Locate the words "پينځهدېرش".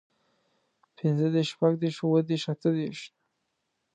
0.97-1.47